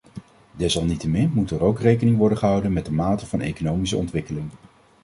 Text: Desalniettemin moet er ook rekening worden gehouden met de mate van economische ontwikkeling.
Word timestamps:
Desalniettemin 0.51 1.31
moet 1.33 1.51
er 1.51 1.61
ook 1.63 1.79
rekening 1.79 2.17
worden 2.17 2.37
gehouden 2.37 2.73
met 2.73 2.85
de 2.85 2.91
mate 2.91 3.25
van 3.25 3.41
economische 3.41 3.97
ontwikkeling. 3.97 4.49